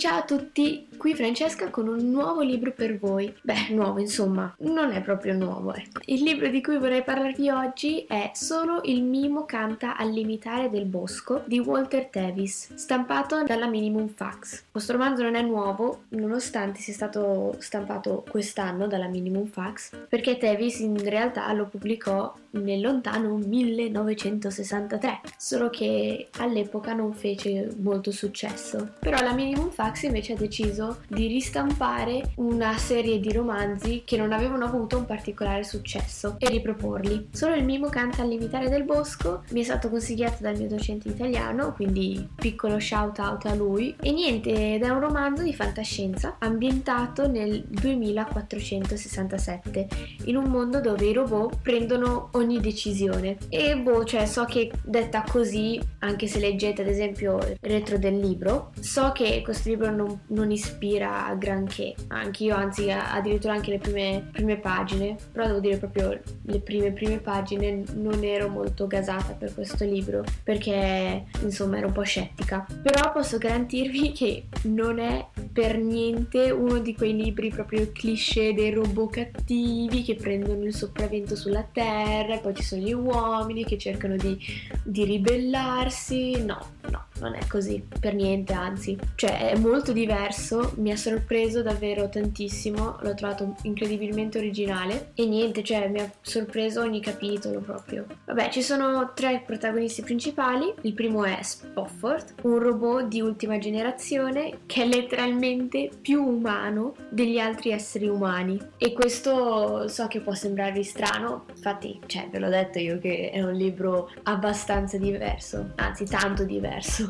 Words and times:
Ciao 0.00 0.20
a 0.20 0.22
tutti, 0.22 0.88
qui 1.00 1.14
Francesca 1.14 1.70
con 1.70 1.88
un 1.88 2.10
nuovo 2.10 2.42
libro 2.42 2.72
per 2.72 2.98
voi. 2.98 3.34
Beh, 3.40 3.68
nuovo 3.70 4.00
insomma, 4.00 4.54
non 4.58 4.92
è 4.92 5.00
proprio 5.00 5.32
nuovo, 5.32 5.72
ecco. 5.72 6.00
Il 6.04 6.22
libro 6.22 6.48
di 6.48 6.60
cui 6.60 6.76
vorrei 6.76 7.02
parlarvi 7.02 7.48
oggi 7.48 8.04
è 8.06 8.32
Solo 8.34 8.82
il 8.84 9.02
mimo 9.02 9.46
canta 9.46 9.96
al 9.96 10.10
limitare 10.10 10.68
del 10.68 10.84
bosco 10.84 11.42
di 11.46 11.58
Walter 11.58 12.08
Tevis, 12.08 12.74
stampato 12.74 13.42
dalla 13.44 13.66
Minimum 13.66 14.08
Fax. 14.08 14.64
Questo 14.70 14.92
romanzo 14.92 15.22
non 15.22 15.36
è 15.36 15.40
nuovo, 15.40 16.02
nonostante 16.10 16.80
sia 16.80 16.92
stato 16.92 17.56
stampato 17.60 18.22
quest'anno 18.28 18.86
dalla 18.86 19.08
Minimum 19.08 19.46
Fax, 19.46 19.92
perché 20.06 20.36
Tevis 20.36 20.80
in 20.80 21.02
realtà 21.08 21.50
lo 21.54 21.64
pubblicò 21.64 22.30
nel 22.50 22.80
lontano 22.80 23.36
1963, 23.36 25.20
solo 25.38 25.70
che 25.70 26.28
all'epoca 26.38 26.92
non 26.92 27.14
fece 27.14 27.74
molto 27.78 28.10
successo. 28.10 28.92
Però 28.98 29.18
la 29.22 29.32
Minimum 29.32 29.70
Fax 29.70 30.02
invece 30.02 30.34
ha 30.34 30.36
deciso 30.36 30.89
di 31.08 31.26
ristampare 31.26 32.32
una 32.36 32.76
serie 32.78 33.18
di 33.20 33.32
romanzi 33.32 34.02
che 34.04 34.16
non 34.16 34.32
avevano 34.32 34.64
avuto 34.64 34.96
un 34.98 35.06
particolare 35.06 35.64
successo 35.64 36.36
e 36.38 36.48
riproporli. 36.48 37.28
Solo 37.32 37.54
il 37.54 37.64
mimo 37.64 37.88
canta 37.88 38.22
al 38.22 38.28
limitare 38.28 38.68
del 38.68 38.84
bosco 38.84 39.42
mi 39.50 39.60
è 39.60 39.64
stato 39.64 39.88
consigliato 39.88 40.38
dal 40.40 40.56
mio 40.56 40.68
docente 40.68 41.08
italiano, 41.08 41.72
quindi 41.72 42.28
piccolo 42.34 42.80
shout 42.80 43.18
out 43.18 43.46
a 43.46 43.54
lui. 43.54 43.94
E 44.00 44.12
niente, 44.12 44.74
ed 44.74 44.82
è 44.82 44.88
un 44.88 45.00
romanzo 45.00 45.42
di 45.42 45.54
fantascienza 45.54 46.36
ambientato 46.38 47.28
nel 47.28 47.64
2467, 47.68 49.88
in 50.24 50.36
un 50.36 50.44
mondo 50.44 50.80
dove 50.80 51.06
i 51.06 51.12
robot 51.12 51.58
prendono 51.62 52.28
ogni 52.32 52.60
decisione. 52.60 53.36
E 53.48 53.76
boh, 53.76 54.04
cioè 54.04 54.26
so 54.26 54.44
che 54.44 54.70
detta 54.82 55.24
così, 55.28 55.80
anche 56.00 56.26
se 56.26 56.38
leggete 56.38 56.82
ad 56.82 56.88
esempio 56.88 57.38
il 57.38 57.56
retro 57.60 57.98
del 57.98 58.18
libro, 58.18 58.72
so 58.80 59.12
che 59.12 59.42
questo 59.42 59.68
libro 59.68 59.90
non, 59.90 60.20
non 60.28 60.50
ispira 60.50 60.79
a 61.02 61.34
granché, 61.34 61.94
anch'io 62.08 62.54
anzi 62.54 62.90
addirittura 62.90 63.52
anche 63.52 63.70
le 63.70 63.78
prime, 63.78 64.28
prime, 64.32 64.56
pagine, 64.56 65.16
però 65.30 65.46
devo 65.46 65.60
dire 65.60 65.76
proprio 65.76 66.18
le 66.42 66.60
prime 66.60 66.92
prime 66.92 67.18
pagine 67.18 67.82
non 67.94 68.24
ero 68.24 68.48
molto 68.48 68.86
gasata 68.86 69.32
per 69.32 69.52
questo 69.52 69.84
libro 69.84 70.24
perché 70.42 71.24
insomma 71.42 71.78
ero 71.78 71.88
un 71.88 71.92
po' 71.92 72.02
scettica, 72.02 72.66
però 72.82 73.12
posso 73.12 73.38
garantirvi 73.38 74.12
che 74.12 74.44
non 74.64 74.98
è 74.98 75.26
per 75.52 75.78
niente 75.78 76.50
uno 76.50 76.78
di 76.78 76.94
quei 76.94 77.14
libri 77.14 77.50
proprio 77.50 77.90
cliché 77.92 78.54
dei 78.54 78.72
robot 78.72 79.10
cattivi 79.10 80.02
che 80.02 80.14
prendono 80.14 80.64
il 80.64 80.74
sopravvento 80.74 81.36
sulla 81.36 81.66
terra 81.70 82.34
e 82.34 82.38
poi 82.38 82.54
ci 82.54 82.62
sono 82.62 82.82
gli 82.82 82.92
uomini 82.92 83.64
che 83.64 83.76
cercano 83.76 84.16
di, 84.16 84.38
di 84.82 85.04
ribellarsi, 85.04 86.42
no, 86.44 86.58
no 86.90 87.08
non 87.20 87.34
è 87.34 87.46
così, 87.46 87.86
per 88.00 88.14
niente, 88.14 88.52
anzi. 88.52 88.98
Cioè 89.14 89.50
è 89.50 89.58
molto 89.58 89.92
diverso, 89.92 90.72
mi 90.76 90.90
ha 90.90 90.96
sorpreso 90.96 91.62
davvero 91.62 92.08
tantissimo, 92.08 92.98
l'ho 93.00 93.14
trovato 93.14 93.54
incredibilmente 93.62 94.38
originale 94.38 95.10
e 95.14 95.26
niente, 95.26 95.62
cioè 95.62 95.88
mi 95.88 96.00
ha 96.00 96.10
sorpreso 96.20 96.80
ogni 96.80 97.00
capitolo 97.00 97.60
proprio. 97.60 98.06
Vabbè, 98.26 98.48
ci 98.50 98.62
sono 98.62 99.12
tre 99.14 99.42
protagonisti 99.44 100.02
principali, 100.02 100.72
il 100.82 100.94
primo 100.94 101.24
è 101.24 101.38
Spofford, 101.42 102.34
un 102.42 102.58
robot 102.58 103.04
di 103.04 103.20
ultima 103.20 103.58
generazione 103.58 104.60
che 104.66 104.82
è 104.82 104.86
letteralmente 104.86 105.90
più 106.00 106.22
umano 106.22 106.94
degli 107.10 107.38
altri 107.38 107.70
esseri 107.70 108.08
umani 108.08 108.58
e 108.78 108.92
questo 108.92 109.88
so 109.88 110.06
che 110.06 110.20
può 110.20 110.34
sembrarvi 110.34 110.82
strano, 110.82 111.44
infatti, 111.50 112.00
cioè 112.06 112.28
ve 112.30 112.38
l'ho 112.38 112.48
detto 112.48 112.78
io 112.78 112.98
che 112.98 113.30
è 113.30 113.42
un 113.42 113.52
libro 113.52 114.10
abbastanza 114.24 114.96
diverso, 114.98 115.72
anzi 115.76 116.04
tanto 116.04 116.44
diverso 116.44 117.09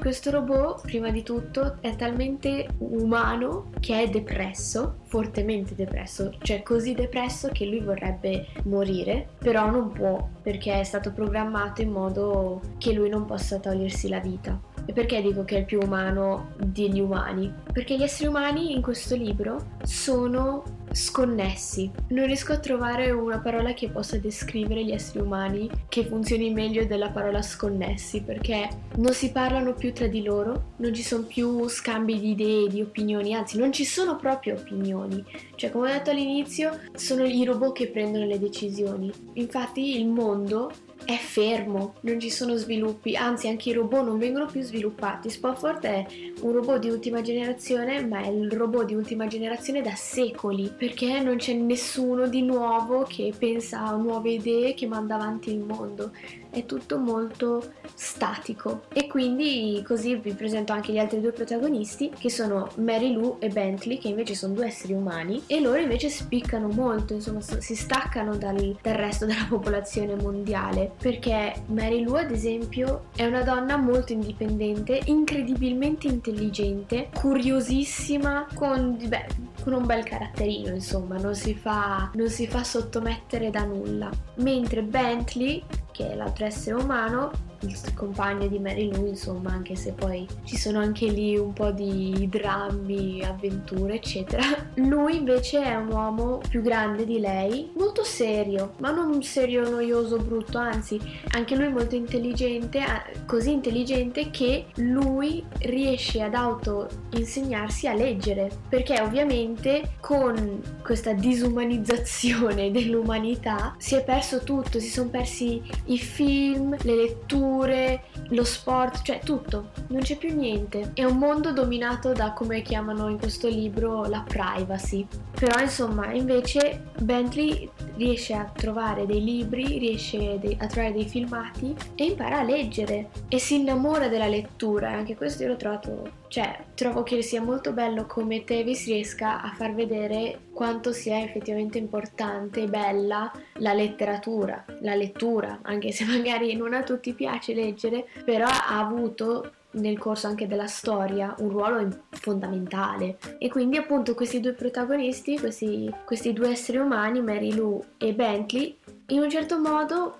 questo 0.00 0.30
robot, 0.30 0.80
prima 0.80 1.10
di 1.10 1.22
tutto, 1.22 1.76
è 1.80 1.94
talmente 1.94 2.66
umano 2.78 3.70
che 3.78 4.02
è 4.02 4.08
depresso, 4.08 5.00
fortemente 5.04 5.74
depresso, 5.74 6.32
cioè 6.40 6.62
così 6.62 6.94
depresso 6.94 7.48
che 7.52 7.66
lui 7.66 7.80
vorrebbe 7.80 8.46
morire, 8.64 9.28
però 9.38 9.70
non 9.70 9.92
può 9.92 10.26
perché 10.42 10.80
è 10.80 10.84
stato 10.84 11.12
programmato 11.12 11.82
in 11.82 11.90
modo 11.90 12.60
che 12.78 12.92
lui 12.92 13.08
non 13.08 13.26
possa 13.26 13.58
togliersi 13.58 14.08
la 14.08 14.20
vita. 14.20 14.58
E 14.86 14.92
perché 14.92 15.20
dico 15.20 15.44
che 15.44 15.56
è 15.56 15.58
il 15.60 15.64
più 15.66 15.78
umano 15.80 16.52
degli 16.56 16.98
umani? 16.98 17.52
Perché 17.72 17.96
gli 17.96 18.02
esseri 18.02 18.28
umani 18.28 18.72
in 18.72 18.82
questo 18.82 19.14
libro 19.14 19.76
sono 19.84 20.64
sconnessi. 20.92 21.90
Non 22.08 22.26
riesco 22.26 22.52
a 22.52 22.58
trovare 22.58 23.10
una 23.10 23.38
parola 23.38 23.72
che 23.72 23.88
possa 23.90 24.18
descrivere 24.18 24.84
gli 24.84 24.90
esseri 24.90 25.20
umani 25.20 25.70
che 25.88 26.04
funzioni 26.04 26.52
meglio 26.52 26.84
della 26.86 27.10
parola 27.10 27.42
sconnessi, 27.42 28.22
perché 28.22 28.68
non 28.96 29.12
si 29.12 29.30
parlano 29.30 29.74
più 29.74 29.89
tra 29.92 30.06
di 30.06 30.22
loro, 30.22 30.72
non 30.76 30.94
ci 30.94 31.02
sono 31.02 31.24
più 31.24 31.68
scambi 31.68 32.18
di 32.18 32.30
idee, 32.30 32.68
di 32.68 32.80
opinioni, 32.80 33.34
anzi 33.34 33.58
non 33.58 33.72
ci 33.72 33.84
sono 33.84 34.16
proprio 34.16 34.54
opinioni. 34.54 35.24
Cioè, 35.54 35.70
come 35.70 35.90
ho 35.90 35.92
detto 35.92 36.10
all'inizio, 36.10 36.78
sono 36.94 37.24
i 37.24 37.44
robot 37.44 37.74
che 37.74 37.88
prendono 37.88 38.24
le 38.26 38.38
decisioni. 38.38 39.10
Infatti 39.34 39.98
il 39.98 40.06
mondo 40.06 40.70
è 41.04 41.16
fermo, 41.16 41.94
non 42.00 42.20
ci 42.20 42.30
sono 42.30 42.56
sviluppi, 42.56 43.16
anzi 43.16 43.48
anche 43.48 43.70
i 43.70 43.72
robot 43.72 44.04
non 44.04 44.18
vengono 44.18 44.46
più 44.46 44.62
sviluppati. 44.62 45.30
Spofford 45.30 45.84
è 45.84 46.06
un 46.42 46.52
robot 46.52 46.78
di 46.78 46.90
ultima 46.90 47.20
generazione, 47.20 48.04
ma 48.04 48.20
è 48.22 48.28
il 48.28 48.50
robot 48.50 48.86
di 48.86 48.94
ultima 48.94 49.26
generazione 49.26 49.82
da 49.82 49.94
secoli, 49.94 50.72
perché 50.76 51.20
non 51.20 51.36
c'è 51.36 51.52
nessuno 51.54 52.26
di 52.26 52.42
nuovo 52.42 53.04
che 53.08 53.32
pensa 53.36 53.80
a 53.80 53.96
nuove 53.96 54.30
idee 54.30 54.74
che 54.74 54.86
manda 54.86 55.14
avanti 55.16 55.50
il 55.50 55.60
mondo. 55.60 56.12
È 56.50 56.66
tutto 56.66 56.98
molto 56.98 57.72
statico. 57.94 58.84
E 58.92 59.06
quindi 59.06 59.82
così 59.86 60.16
vi 60.16 60.32
presento 60.32 60.72
anche 60.72 60.92
gli 60.92 60.98
altri 60.98 61.20
due 61.20 61.32
protagonisti 61.32 62.10
che 62.18 62.30
sono 62.30 62.70
Mary 62.76 63.12
Lou 63.12 63.36
e 63.38 63.48
Bentley 63.48 63.98
che 63.98 64.08
invece 64.08 64.34
sono 64.34 64.54
due 64.54 64.66
esseri 64.66 64.94
umani 64.94 65.42
e 65.46 65.60
loro 65.60 65.78
invece 65.78 66.08
spiccano 66.08 66.68
molto 66.68 67.14
insomma 67.14 67.40
si 67.40 67.74
staccano 67.74 68.36
dal, 68.36 68.76
dal 68.80 68.94
resto 68.94 69.26
della 69.26 69.46
popolazione 69.48 70.14
mondiale 70.16 70.89
perché 70.98 71.54
Mary 71.66 72.02
Lou 72.02 72.14
ad 72.14 72.30
esempio 72.30 73.06
è 73.14 73.26
una 73.26 73.42
donna 73.42 73.76
molto 73.76 74.12
indipendente 74.12 75.00
incredibilmente 75.06 76.06
intelligente 76.06 77.08
curiosissima 77.14 78.46
con, 78.54 78.96
beh, 79.02 79.26
con 79.62 79.72
un 79.74 79.86
bel 79.86 80.04
caratterino 80.04 80.74
insomma 80.74 81.16
non 81.16 81.34
si 81.34 81.54
fa, 81.54 82.10
non 82.14 82.28
si 82.28 82.46
fa 82.46 82.64
sottomettere 82.64 83.50
da 83.50 83.64
nulla. 83.64 84.10
Mentre 84.36 84.82
Bentley 84.82 85.62
che 85.92 86.12
è 86.12 86.14
l'altro 86.14 86.44
essere 86.46 86.76
umano 86.76 87.30
il 87.60 87.94
compagno 87.94 88.46
di 88.46 88.58
Mary 88.58 88.90
Lou, 88.90 89.06
insomma, 89.06 89.50
anche 89.50 89.74
se 89.74 89.92
poi 89.92 90.26
ci 90.44 90.56
sono 90.56 90.78
anche 90.78 91.06
lì 91.06 91.36
un 91.36 91.52
po' 91.52 91.70
di 91.70 92.26
drammi, 92.30 93.22
avventure, 93.22 93.94
eccetera. 93.94 94.42
Lui 94.76 95.16
invece 95.16 95.62
è 95.62 95.74
un 95.74 95.88
uomo 95.88 96.40
più 96.48 96.62
grande 96.62 97.04
di 97.04 97.20
lei, 97.20 97.70
molto 97.76 98.04
serio, 98.04 98.74
ma 98.78 98.90
non 98.90 99.10
un 99.10 99.22
serio 99.22 99.68
noioso, 99.68 100.16
brutto, 100.18 100.58
anzi, 100.58 100.98
anche 101.32 101.56
lui 101.56 101.68
molto 101.68 101.94
intelligente, 101.94 102.82
così 103.26 103.52
intelligente 103.52 104.30
che 104.30 104.66
lui 104.76 105.44
riesce 105.60 106.22
ad 106.22 106.34
auto 106.34 106.88
insegnarsi 107.10 107.86
a 107.86 107.94
leggere, 107.94 108.50
perché 108.68 109.00
ovviamente 109.00 109.96
con 110.00 110.60
questa 110.82 111.12
disumanizzazione 111.12 112.70
dell'umanità 112.72 113.74
si 113.78 113.94
è 113.94 114.02
perso 114.02 114.40
tutto, 114.40 114.78
si 114.80 114.88
sono 114.88 115.10
persi 115.10 115.62
i 115.86 115.98
film, 115.98 116.76
le 116.82 116.94
letture, 116.94 117.48
culture, 117.50 118.02
lo 118.28 118.44
sport, 118.44 119.02
cioè 119.02 119.20
tutto, 119.24 119.70
non 119.88 120.02
c'è 120.02 120.16
più 120.16 120.34
niente. 120.34 120.92
È 120.94 121.04
un 121.04 121.18
mondo 121.18 121.52
dominato 121.52 122.12
da 122.12 122.32
come 122.32 122.62
chiamano 122.62 123.08
in 123.08 123.18
questo 123.18 123.48
libro 123.48 124.04
la 124.04 124.24
privacy. 124.26 125.06
Però 125.38 125.60
insomma, 125.60 126.12
invece 126.12 126.84
Bentley 127.00 127.68
riesce 128.00 128.32
a 128.32 128.50
trovare 128.50 129.04
dei 129.04 129.22
libri, 129.22 129.78
riesce 129.78 130.40
a 130.58 130.66
trovare 130.66 130.94
dei 130.94 131.06
filmati 131.06 131.76
e 131.94 132.04
impara 132.04 132.38
a 132.38 132.42
leggere 132.42 133.10
e 133.28 133.38
si 133.38 133.56
innamora 133.56 134.08
della 134.08 134.26
lettura. 134.26 134.90
Anche 134.90 135.14
questo 135.16 135.42
io 135.42 135.50
l'ho 135.50 135.56
trovato, 135.56 136.10
cioè, 136.28 136.64
trovo 136.74 137.02
che 137.02 137.20
sia 137.20 137.42
molto 137.42 137.72
bello 137.72 138.06
come 138.06 138.44
Tevis 138.44 138.86
riesca 138.86 139.42
a 139.42 139.52
far 139.54 139.74
vedere 139.74 140.48
quanto 140.52 140.92
sia 140.92 141.22
effettivamente 141.22 141.76
importante 141.76 142.62
e 142.62 142.68
bella 142.68 143.30
la 143.54 143.74
letteratura, 143.74 144.64
la 144.80 144.94
lettura, 144.94 145.58
anche 145.62 145.92
se 145.92 146.04
magari 146.08 146.56
non 146.56 146.72
a 146.72 146.82
tutti 146.82 147.12
piace 147.12 147.52
leggere, 147.52 148.06
però 148.24 148.46
ha 148.46 148.78
avuto 148.78 149.52
nel 149.72 149.98
corso 149.98 150.26
anche 150.26 150.46
della 150.46 150.66
storia 150.66 151.34
un 151.38 151.50
ruolo 151.50 151.86
fondamentale. 152.10 153.18
E 153.38 153.48
quindi 153.48 153.76
appunto 153.76 154.14
questi 154.14 154.40
due 154.40 154.52
protagonisti, 154.52 155.38
questi, 155.38 155.92
questi 156.04 156.32
due 156.32 156.50
esseri 156.50 156.78
umani, 156.78 157.22
Mary 157.22 157.54
Lou 157.54 157.82
e 157.96 158.12
Bentley, 158.14 158.76
in 159.10 159.20
un 159.20 159.30
certo 159.30 159.58
modo 159.58 160.16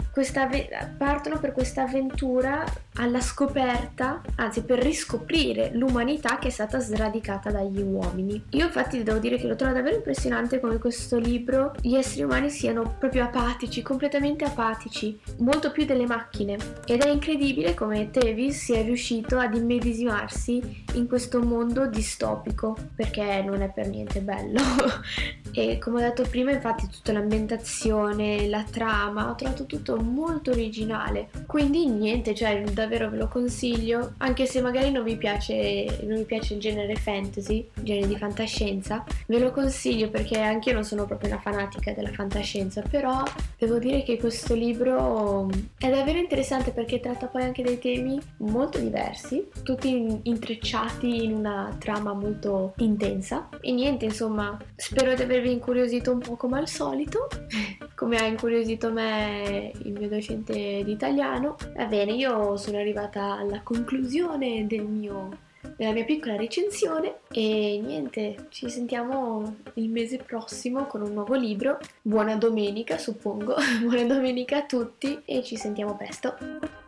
partono 0.99 1.39
per 1.39 1.53
questa 1.53 1.83
avventura 1.83 2.65
alla 2.95 3.21
scoperta, 3.21 4.21
anzi 4.37 4.63
per 4.63 4.81
riscoprire 4.81 5.71
l'umanità 5.75 6.39
che 6.39 6.49
è 6.49 6.51
stata 6.51 6.79
sradicata 6.79 7.51
dagli 7.51 7.81
uomini. 7.81 8.43
Io 8.51 8.67
infatti 8.67 9.03
devo 9.03 9.19
dire 9.19 9.37
che 9.39 9.47
lo 9.47 9.57
trovo 9.57 9.73
davvero 9.75 9.97
impressionante 9.97 10.61
come 10.61 10.79
questo 10.79 11.19
libro 11.19 11.73
gli 11.81 11.95
esseri 11.95 12.25
umani 12.25 12.51
siano 12.51 12.97
proprio 12.99 13.25
apatici, 13.25 13.83
completamente 13.83 14.45
apatici, 14.45 15.19
molto 15.39 15.71
più 15.71 15.85
delle 15.85 16.07
macchine. 16.07 16.57
Ed 16.85 17.03
è 17.03 17.09
incredibile 17.09 17.75
come 17.75 18.11
Tevis 18.11 18.65
sia 18.65 18.83
riuscito 18.83 19.39
ad 19.39 19.55
immedesimarsi 19.55 20.85
in 20.95 21.07
questo 21.07 21.41
mondo 21.41 21.87
distopico, 21.87 22.77
perché 22.95 23.43
non 23.43 23.63
è 23.63 23.71
per 23.73 23.89
niente 23.89 24.21
bello. 24.21 24.61
e 25.53 25.79
come 25.79 25.99
ho 25.99 26.01
detto 26.01 26.23
prima, 26.29 26.51
infatti 26.51 26.89
tutta 26.89 27.13
l'ambientazione, 27.13 28.49
la 28.49 28.65
trama, 28.69 29.31
ho 29.31 29.35
trovato 29.35 29.65
tutto 29.67 29.97
molto 29.97 30.51
originale. 30.51 31.29
Quindi 31.47 31.87
niente, 31.87 32.35
cioè 32.35 32.63
davvero 32.73 33.11
ve 33.11 33.17
lo 33.17 33.29
consiglio, 33.29 34.13
anche 34.19 34.47
se 34.47 34.61
magari 34.61 34.91
non 34.91 35.05
vi 35.05 35.17
piace, 35.17 36.01
non 36.03 36.17
vi 36.17 36.25
piace 36.25 36.55
il 36.55 36.61
genere 36.61 36.97
fantasy, 36.97 37.69
il 37.75 37.83
genere 37.83 38.07
di 38.07 38.17
fantascienza, 38.17 39.05
ve 39.27 39.39
lo 39.39 39.51
consiglio 39.51 40.09
perché 40.11 40.39
anche 40.39 40.71
io 40.71 40.75
non 40.75 40.85
sono 40.85 41.07
proprio 41.07 41.31
una 41.31 41.41
fanatica 41.41 41.93
della 41.93 42.11
fantascienza, 42.13 42.83
però 42.83 43.23
devo 43.59 43.79
dire 43.79 44.03
che 44.03 44.19
questo 44.19 44.55
libro 44.55 45.49
è 45.79 45.91
davvero 45.91 46.19
interessante 46.19 46.71
perché 46.71 47.01
tratta 47.01 47.27
poi 47.27 47.43
anche 47.43 47.63
dei 47.63 47.79
temi 47.79 48.19
molto 48.39 48.79
diversi, 48.79 49.49
tutti 49.63 50.21
intrecciati 50.23 51.25
in 51.25 51.33
una 51.33 51.75
trama 51.79 52.13
molto 52.13 52.75
intensa 52.79 53.49
e 53.61 53.73
niente, 53.73 54.07
insomma, 54.07 54.59
spero 54.77 55.15
di 55.15 55.23
avervi 55.41 55.53
incuriosito 55.53 56.13
un 56.13 56.19
po' 56.19 56.37
come 56.37 56.59
al 56.59 56.69
solito, 56.69 57.29
come 57.97 58.19
ha 58.19 58.25
incuriosito 58.25 58.93
me 58.93 59.73
il 59.83 59.93
mio 59.93 60.09
docente 60.09 60.85
di 60.85 60.93
italiano. 60.93 61.57
Va 61.75 61.87
bene, 61.87 62.13
io 62.13 62.57
sono 62.57 62.79
arrivata 62.79 63.39
alla 63.39 63.63
conclusione 63.63 64.67
del 64.67 64.83
mio, 64.83 65.39
della 65.77 65.93
mia 65.93 66.05
piccola 66.05 66.37
recensione 66.37 67.21
e 67.31 67.81
niente, 67.83 68.47
ci 68.51 68.69
sentiamo 68.69 69.57
il 69.75 69.89
mese 69.89 70.19
prossimo 70.19 70.87
con 70.87 71.01
un 71.03 71.13
nuovo 71.13 71.35
libro. 71.35 71.79
Buona 72.03 72.37
domenica, 72.37 72.99
suppongo. 72.99 73.57
Buona 73.81 74.05
domenica 74.05 74.59
a 74.59 74.67
tutti 74.67 75.23
e 75.25 75.43
ci 75.43 75.57
sentiamo 75.57 75.97
presto. 75.97 76.80